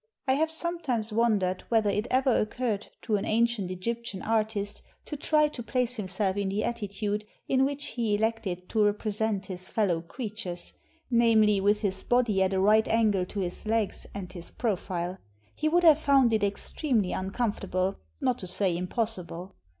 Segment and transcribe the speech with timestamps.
[0.27, 5.47] I have sometimes wondered whether it ever occurred to an ancient Egyptian artist to try
[5.49, 10.73] to place himself in the attitude in which he elected to represent his fellow creatures—
[11.11, 15.19] namely, with his body at a right angle to his legs and his profile.
[15.53, 19.53] He would have found it extremely uncomfortable, not to say impossible.